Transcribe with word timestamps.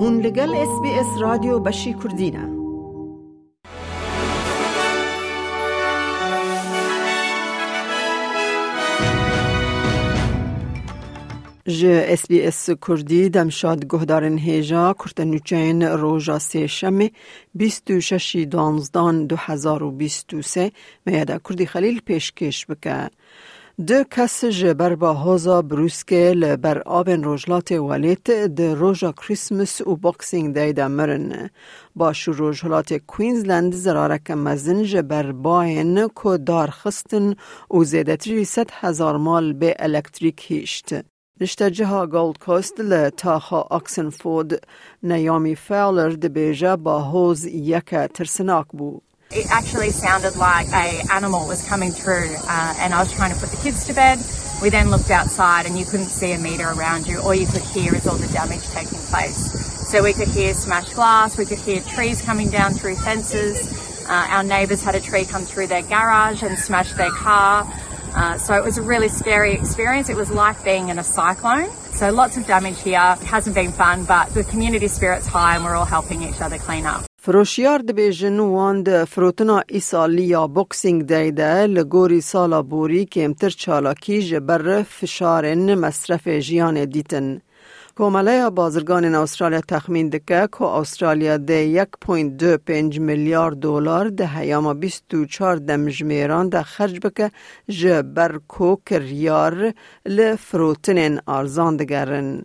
هون 0.00 0.20
لگل 0.20 0.54
اس 0.54 0.80
بی 0.82 0.90
اس 0.90 1.20
رادیو 1.20 1.58
بشی 1.58 1.94
کردینه 1.94 2.58
ج 11.66 11.84
اس 11.84 12.26
بی 12.28 12.42
اس 12.42 12.70
کردی 12.70 13.28
دمشاد 13.28 13.84
گهدارن 13.88 14.38
هیجا 14.38 14.92
کرت 14.92 15.20
نوچین 15.20 15.82
روژا 15.82 16.38
سه 16.38 16.66
شمه 16.66 17.10
بیستو 17.54 18.00
ششی 18.00 18.46
دانزدان 18.46 19.26
دو 19.26 19.36
هزار 19.36 19.82
و 19.82 19.90
بیستو 19.90 20.42
سه 20.42 20.72
میاده 21.06 21.40
کردی 21.48 21.66
خلیل 21.66 22.00
پیشکش 22.00 22.66
بکه. 22.66 23.10
دو 23.86 24.04
کس 24.10 24.44
جبر 24.44 24.94
با 24.94 25.14
هوزا 25.14 25.62
بروسکه 25.62 26.32
لبر 26.36 26.78
آبن 26.78 27.22
روژلات 27.22 27.72
ولیت 27.72 28.30
ده 28.30 28.74
روژا 28.74 29.12
کریسمس 29.12 29.80
و 29.80 29.96
باکسینگ 29.96 30.54
دیده 30.54 30.88
مرن. 30.88 31.50
با 31.96 32.12
شو 32.12 32.32
روژلات 32.32 32.94
کوینزلند 32.94 33.74
زرارک 33.74 34.30
مزن 34.30 34.82
جبر 34.82 35.32
باین 35.32 36.08
که 36.22 36.36
دار 36.38 36.70
خستن 36.70 37.34
و 37.70 37.84
زیدتری 37.84 38.44
ست 38.44 38.70
هزار 38.70 39.16
مال 39.16 39.52
به 39.52 39.76
الکتریک 39.78 40.44
هیشت. 40.48 40.88
نشته 41.40 41.70
جها 41.70 42.06
گولد 42.06 42.38
کوست 42.38 42.80
لتاخا 42.80 43.60
اکسنفورد 43.62 44.68
نیامی 45.02 45.54
فاولر 45.54 46.10
دبیجه 46.10 46.76
با 46.76 47.02
هوز 47.02 47.44
یک 47.44 47.94
ترسناک 48.14 48.66
بود. 48.72 49.07
It 49.30 49.50
actually 49.50 49.90
sounded 49.90 50.36
like 50.36 50.68
a 50.68 51.04
animal 51.12 51.46
was 51.46 51.62
coming 51.68 51.92
through, 51.92 52.34
uh, 52.34 52.74
and 52.78 52.94
I 52.94 52.98
was 52.98 53.12
trying 53.12 53.34
to 53.34 53.38
put 53.38 53.50
the 53.50 53.58
kids 53.58 53.86
to 53.86 53.92
bed. 53.92 54.18
We 54.62 54.70
then 54.70 54.90
looked 54.90 55.10
outside, 55.10 55.66
and 55.66 55.78
you 55.78 55.84
couldn't 55.84 56.06
see 56.06 56.32
a 56.32 56.38
metre 56.38 56.72
around 56.72 57.06
you. 57.06 57.20
All 57.20 57.34
you 57.34 57.46
could 57.46 57.60
hear 57.60 57.94
is 57.94 58.06
all 58.06 58.16
the 58.16 58.26
damage 58.28 58.66
taking 58.70 58.98
place. 58.98 59.52
So 59.90 60.02
we 60.02 60.14
could 60.14 60.28
hear 60.28 60.54
smashed 60.54 60.94
glass, 60.94 61.36
we 61.36 61.44
could 61.44 61.58
hear 61.58 61.82
trees 61.82 62.22
coming 62.22 62.48
down 62.48 62.72
through 62.72 62.96
fences. 62.96 64.06
Uh, 64.08 64.26
our 64.30 64.42
neighbours 64.42 64.82
had 64.82 64.94
a 64.94 65.00
tree 65.00 65.26
come 65.26 65.42
through 65.42 65.66
their 65.66 65.82
garage 65.82 66.42
and 66.42 66.58
smash 66.58 66.94
their 66.94 67.10
car. 67.10 67.70
Uh, 68.14 68.38
so 68.38 68.54
it 68.54 68.64
was 68.64 68.78
a 68.78 68.82
really 68.82 69.10
scary 69.10 69.52
experience. 69.52 70.08
It 70.08 70.16
was 70.16 70.30
like 70.30 70.64
being 70.64 70.88
in 70.88 70.98
a 70.98 71.04
cyclone. 71.04 71.70
So 71.92 72.10
lots 72.10 72.38
of 72.38 72.46
damage 72.46 72.80
here. 72.80 73.16
It 73.20 73.26
hasn't 73.26 73.54
been 73.54 73.72
fun, 73.72 74.04
but 74.04 74.32
the 74.32 74.44
community 74.44 74.88
spirit's 74.88 75.26
high 75.26 75.56
and 75.56 75.64
we're 75.64 75.74
all 75.74 75.84
helping 75.84 76.22
each 76.22 76.40
other 76.40 76.56
clean 76.56 76.86
up. 76.86 77.07
فروشیار 77.28 77.78
دبیجن 77.78 78.38
وان 78.40 78.82
ده 78.82 79.04
فروتنا 79.04 79.62
ایسالی 79.68 80.22
یا 80.22 80.46
بوکسینگ 80.46 81.06
دیده 81.06 81.66
لگوری 81.66 82.20
سالا 82.20 82.62
بوری 82.62 83.04
که 83.04 83.24
امتر 83.24 83.50
چالاکی 83.50 84.22
جبر 84.22 84.82
فشارن 84.82 85.74
مصرف 85.74 86.28
جیان 86.28 86.84
دیتن. 86.84 87.40
کومله 87.96 88.50
بازرگان 88.50 89.14
استرالیا 89.14 89.60
تخمین 89.60 90.08
دکه 90.08 90.48
که 90.58 90.62
استرالیا 90.62 91.36
ده 91.36 91.86
1.25 91.86 92.98
میلیارد 93.00 93.56
دلار 93.60 94.08
ده 94.08 94.26
هیاما 94.26 94.74
24 94.74 95.56
دمجمیران 95.56 96.48
ده 96.48 96.62
خرج 96.62 97.00
بکه 97.00 97.30
جبر 97.68 98.38
کو 98.48 98.76
کریار 98.86 99.72
لفروتنین 100.06 101.20
ارزان 101.28 101.76
دگرن. 101.76 102.42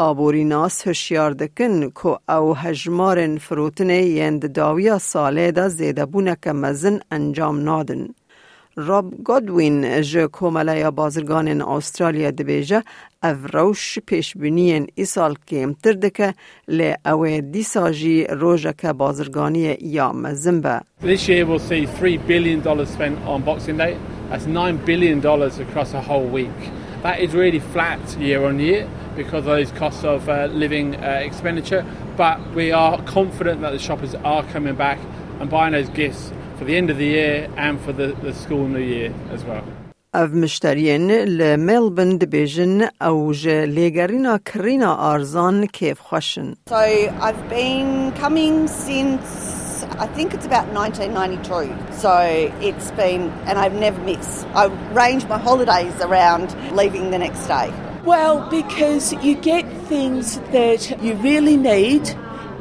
آبوری 0.00 0.44
ناس 0.44 0.88
هشیار 0.88 1.30
دکن 1.30 1.90
که 1.90 2.32
او 2.32 2.56
هجمارن 2.56 3.38
فروتنه 3.38 4.02
یند 4.02 4.52
داویا 4.52 4.98
ساله 4.98 5.50
دا 5.50 5.68
زیده 5.68 6.06
که 6.42 6.52
مزن 6.52 7.00
انجام 7.10 7.60
نادن. 7.60 8.08
راب 8.76 9.14
گودوین 9.24 10.02
جه 10.02 10.26
کومله 10.26 10.90
بازرگان 10.90 11.62
استرالیا 11.62 12.30
دبیجه 12.30 12.82
او 13.22 13.36
روش 13.52 13.98
پیشبینین 14.06 14.86
ای 14.94 15.04
سال 15.04 15.34
کمتر 15.48 15.92
دکه 15.92 16.34
لی 16.68 16.94
او 17.06 17.40
دیساجی 17.40 18.24
روژه 18.24 18.74
که 18.78 18.92
بازرگانی 18.92 19.76
یا 19.80 20.12
مزن 20.12 20.60
به. 20.60 20.80
This 21.02 21.28
year 21.28 21.46
we'll 21.46 21.58
see 21.58 21.86
3 21.86 22.18
billion 22.18 22.60
dollars 22.60 22.88
spent 22.88 23.18
on 23.26 23.42
Boxing 23.42 23.76
Day. 23.76 23.96
That's 24.30 24.46
9 24.46 24.76
billion 24.86 25.20
dollars 25.20 25.58
across 25.58 25.94
a 25.94 26.00
whole 26.00 26.28
week. 26.28 26.70
That 27.02 27.20
is 27.20 27.32
really 27.32 27.60
flat 27.60 28.16
year 28.20 28.44
on 28.44 28.58
year. 28.60 28.86
because 29.18 29.40
of 29.40 29.44
those 29.46 29.70
costs 29.72 30.04
of 30.04 30.28
uh, 30.30 30.46
living 30.46 30.96
uh, 30.96 31.20
expenditure. 31.22 31.84
But 32.16 32.54
we 32.54 32.72
are 32.72 33.02
confident 33.02 33.60
that 33.60 33.72
the 33.72 33.78
shoppers 33.78 34.14
are 34.14 34.42
coming 34.44 34.76
back 34.76 34.98
and 35.40 35.50
buying 35.50 35.72
those 35.72 35.90
gifts 35.90 36.32
for 36.56 36.64
the 36.64 36.76
end 36.76 36.88
of 36.88 36.96
the 36.96 37.04
year 37.04 37.50
and 37.56 37.78
for 37.80 37.92
the, 37.92 38.14
the 38.22 38.32
school 38.32 38.66
new 38.66 38.78
year 38.78 39.12
as 39.30 39.44
well. 39.44 39.64
So 46.68 46.76
I've 46.76 47.48
been 47.50 48.12
coming 48.12 48.68
since 48.68 49.58
I 49.98 50.06
think 50.06 50.32
it's 50.32 50.46
about 50.46 50.68
1992. 50.68 51.92
So 51.98 52.20
it's 52.60 52.90
been, 52.92 53.30
and 53.46 53.58
I've 53.58 53.74
never 53.74 54.00
missed. 54.02 54.46
I 54.54 54.66
range 54.92 55.26
my 55.26 55.38
holidays 55.38 55.94
around 56.00 56.56
leaving 56.74 57.10
the 57.10 57.18
next 57.18 57.46
day. 57.46 57.72
Well, 58.08 58.38
because 58.48 59.12
you 59.24 59.34
get 59.52 59.64
things 59.92 60.38
that 60.56 60.82
you 61.04 61.12
really 61.28 61.58
need 61.58 62.04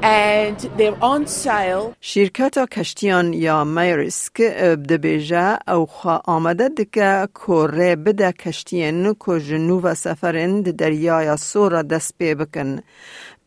and 0.04 0.58
they're 0.78 1.02
on 1.02 1.26
sale. 1.28 1.96
شرکت 2.02 2.58
کشتیان 2.72 3.34
یا 3.34 3.64
میرسک 3.64 4.42
دبیجه 4.90 5.58
او 5.68 5.86
خواه 5.86 6.22
آمده 6.26 6.70
دکه 6.70 7.28
که 7.48 7.96
بده 7.96 8.32
کشتین 8.32 9.14
که 9.26 9.40
جنوب 9.40 9.94
سفرند 9.94 10.76
دریای 10.76 11.38
سورا 11.38 11.82
دست 11.82 12.16
پی 12.20 12.36
بکن. 12.36 12.80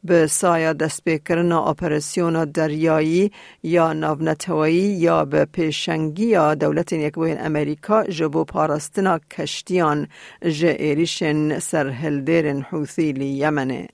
به 0.05 0.27
سایه 0.27 0.73
دست 0.73 1.05
بکرن 1.05 1.53
اپراسیون 1.53 2.45
دریایی 2.45 3.33
یا 3.63 3.93
ناونتوایی 3.93 4.75
یا 4.75 5.25
به 5.25 5.45
پیشنگی 5.45 6.27
یا 6.27 6.55
دولت 6.55 6.93
یکبوین 6.93 7.41
امریکا 7.41 8.05
جبو 8.05 8.45
پاراستنا 8.45 9.19
کشتیان 9.19 10.09
جه 10.43 10.77
ایریشن 10.79 11.59
سرهلدرن 11.59 12.61
حوثی 12.63 13.13
لی 13.13 13.27
یمنه. 13.27 13.89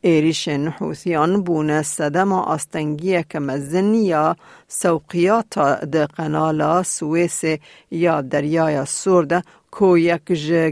ایریشن 0.00 0.68
حوثیان 0.68 1.42
بونه 1.42 1.82
صدم 1.82 2.32
آستنگی 2.32 3.22
که 3.22 3.38
مزن 3.38 3.94
یا 3.94 4.36
سوقیات 4.68 5.58
ده 5.92 6.06
قنالا 6.06 6.82
سویس 6.82 7.42
یا 7.90 8.20
دریای 8.20 8.84
سورده 8.86 9.42
کو 9.70 9.98
یک 9.98 10.24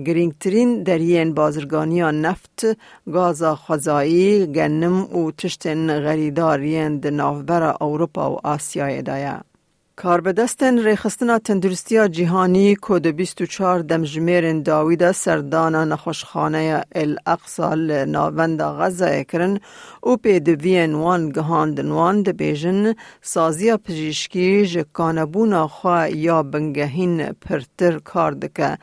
گرینگترین 0.06 0.82
درین 0.82 1.34
بازرگانیان 1.34 2.20
نفت، 2.20 2.66
گازا 3.12 3.56
خزایی، 3.56 4.46
گنم 4.46 5.16
و 5.16 5.30
تشتن 5.30 6.00
غریدارین 6.00 6.98
ده 6.98 7.10
نافبر 7.10 7.76
اروپا 7.80 8.32
و 8.32 8.46
آسیای 8.46 9.02
دایا. 9.02 9.53
کار 9.96 10.20
به 10.20 10.32
دستن 10.32 10.78
ریخستنا 10.78 11.38
تندرستی 11.38 12.08
جهانی 12.08 12.74
کود 12.74 13.06
24 13.06 13.80
دمجمیرن 13.80 14.62
داوید 14.62 15.12
سردان 15.12 15.74
نخوشخانه 15.74 16.84
الاقصا 16.94 17.74
ناوند 18.04 18.62
غزه 18.62 19.24
کرن 19.24 19.60
او 20.00 20.16
پی 20.16 20.40
دوین 20.40 20.94
وان 20.94 21.28
گهاندن 21.28 21.90
وان 21.90 22.22
بیجن 22.22 22.94
سازی 23.22 23.76
پزیشکی 23.76 24.66
جکانبون 24.66 25.66
خواه 25.66 26.10
یا 26.10 26.42
بنگهین 26.42 27.32
پرتر 27.32 27.98
کار 27.98 28.32
دکه 28.32 28.78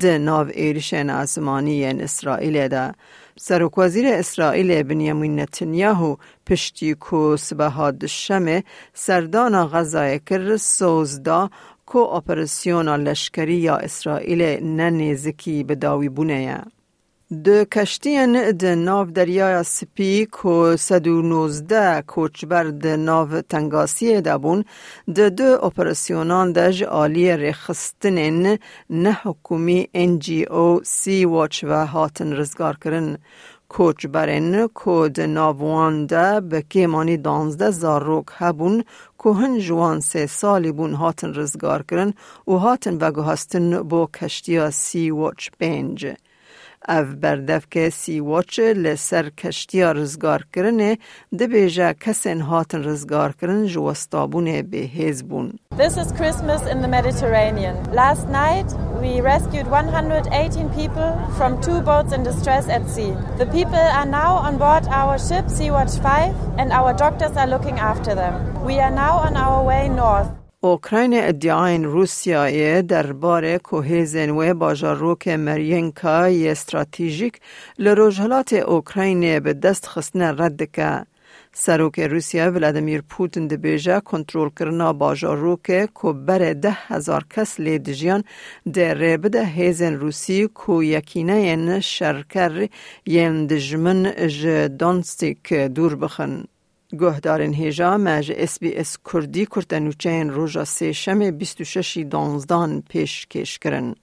ده 0.00 0.18
ناو 0.18 0.46
ایرشن 0.48 1.10
آسمانی 1.10 1.84
اسرائیل 1.84 2.68
ده. 2.68 2.94
سرک 3.38 3.78
وزیر 3.78 4.06
اسرائیل 4.06 4.82
بنیامین 4.82 5.40
نتنیاهو 5.40 6.16
پشتی 6.46 6.94
کو 6.94 7.36
سبهاد 7.36 8.06
شمه 8.06 8.64
سردان 8.94 9.54
غزای 9.66 10.18
کر 10.18 10.56
سوزدا 10.56 11.50
کو 11.86 11.98
اپراسیون 11.98 12.88
لشکری 12.88 13.56
یا 13.56 13.76
اسرائیل 13.76 14.42
ننیزکی 14.62 15.64
به 15.64 15.74
داوی 15.74 16.08
بونه. 16.08 16.64
د 17.30 17.64
کشتین 17.74 18.36
د 18.62 18.64
ناو 18.78 19.04
دریای 19.14 19.62
سپی 19.66 20.24
کو 20.30 20.52
119 20.78 22.02
کوچبر 22.12 22.66
د 22.82 22.86
ناو 23.06 23.40
تنگاسی 23.52 24.12
دبون 24.26 24.60
د 25.16 25.32
دو 25.38 25.48
اپراسیونان 25.68 26.52
دج 26.56 26.82
آلی 26.84 27.26
رخستنین 27.36 28.38
نه 28.90 29.12
حکومی 29.22 29.80
ان 30.02 30.12
جی 30.18 30.40
او 30.44 30.66
سی 30.84 31.24
واچ 31.32 31.64
و 31.64 31.72
هاتن 31.94 32.32
رزگار 32.40 32.74
کرن 32.82 33.08
کوچ 33.68 34.06
برن 34.14 34.66
کو 34.80 34.94
د 35.08 35.18
ناوان 35.20 36.06
ده 36.12 36.40
به 36.40 36.60
کیمانی 36.62 37.16
دانزده 37.16 37.70
زاروک 37.70 38.28
هبون 38.38 38.84
که 39.20 39.30
هن 39.38 39.58
جوان 39.58 40.00
سه 40.00 40.26
سالی 40.26 40.72
بون 40.72 40.94
هاتن 40.94 41.34
رزگار 41.34 41.82
کرن 41.82 42.14
و 42.46 42.52
هاتن 42.52 42.94
و 42.98 43.22
هستن 43.22 43.82
بو 43.82 44.06
کشتیا 44.20 44.70
سی 44.70 45.10
واچ 45.10 45.50
بینج. 45.58 46.06
اف 46.87 47.07
بردف 47.21 47.65
که 47.71 47.89
سی 47.89 48.19
واچ 48.19 48.59
لسر 48.59 49.29
کشتیا 49.29 49.91
رزگار 49.91 50.45
کرنه 50.53 50.97
ده 51.37 51.47
بیجا 51.47 51.93
کسین 51.93 52.41
هاتن 52.41 52.83
رزگار 52.83 53.31
کرن 53.41 53.65
جوستابونه 53.65 54.61
به 54.63 54.77
هزبون. 54.77 55.59
This 55.77 55.97
is 55.97 56.11
Christmas 56.11 56.61
in 56.71 56.81
the 56.81 56.87
Mediterranean. 56.87 57.75
Last 58.01 58.27
night 58.27 58.69
we 59.01 59.21
rescued 59.21 59.67
118 59.67 60.69
people 60.69 61.09
from 61.37 61.61
two 61.61 61.81
boats 61.81 62.11
in 62.13 62.23
distress 62.23 62.69
at 62.69 62.83
sea. 62.89 63.13
The 63.37 63.47
people 63.57 63.85
are 63.99 64.05
now 64.05 64.33
on 64.47 64.57
board 64.57 64.83
our 65.01 65.17
ship 65.17 65.49
Sea-Watch 65.49 65.95
5 65.99 66.59
and 66.59 66.71
our 66.71 66.93
doctors 66.93 67.35
are 67.37 67.47
looking 67.47 67.77
after 67.79 68.13
them. 68.15 68.33
We 68.63 68.79
are 68.79 68.91
now 68.91 69.15
on 69.27 69.35
our 69.35 69.63
way 69.63 69.89
north. 69.89 70.29
اوکراین 70.66 71.14
ادعاین 71.14 71.84
روسیای 71.84 72.82
درباره 72.82 73.58
کوهیزن 73.58 74.30
و 74.30 74.54
باجاروک 74.54 75.28
مرینکا 75.28 76.28
ی 76.28 76.48
استراتژیک 76.48 77.40
لروجهلات 77.78 78.52
اوکراین 78.52 79.38
به 79.38 79.52
دست 79.52 79.86
خستن 79.86 80.22
رد 80.22 80.70
که 80.72 81.06
سروک 81.52 82.00
روسیا 82.00 82.50
ولادیمیر 82.50 83.00
پوتین 83.10 83.46
دبیجه 83.46 84.00
کنترل 84.00 84.50
کرنا 84.58 84.92
باجاروک 84.92 85.86
کو 85.94 86.12
بر 86.12 86.52
ده 86.52 86.76
هزار 86.88 87.24
کس 87.30 87.60
لید 87.60 87.92
جیان 87.92 88.24
در 88.72 89.16
بده 89.16 89.44
هیزن 89.44 89.94
روسی 89.94 90.46
کو 90.46 90.82
یکینه 90.82 91.42
ین 91.42 91.80
شرکر 91.80 92.68
ین 93.06 93.46
دجمن 93.46 94.00
ج 94.28 94.46
دانستیک 94.80 95.52
دور 95.52 95.94
بخن. 95.96 96.44
گهدارن 96.92 97.52
هیجا 97.52 97.98
مج 97.98 98.32
اس 98.36 98.58
بی 98.58 98.74
اس 98.74 98.98
کردی 99.12 99.46
کرتنوچین 99.46 100.30
روژا 100.30 100.64
سه 100.64 100.92
شم 100.92 101.30
26 101.30 101.98
دانزدان 102.10 102.82
پیش 102.88 103.26
کش 103.26 103.58
کرن. 103.58 103.94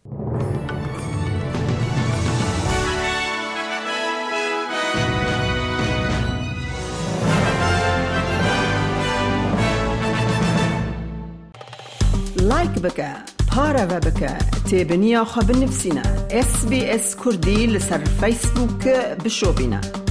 لایک 12.38 12.70
بکه 12.70 13.14
پارە 13.52 13.86
بە 13.92 14.00
بکە 14.06 14.34
تێبنییا 14.70 15.24
خە 15.32 15.42
بنفسینە 15.48 16.06
SسBS 16.50 17.08
کوردی 17.22 17.60
لەسەر 17.74 18.02
فیسبووکە 18.20 18.98
بشۆبینە. 19.24 20.03